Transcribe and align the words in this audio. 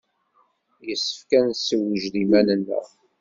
Yessefk 0.87 1.29
ad 1.37 1.43
nessewjed 1.49 2.13
iman-nneɣ. 2.23 2.87